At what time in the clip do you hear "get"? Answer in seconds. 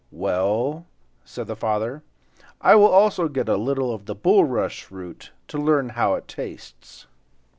3.27-3.47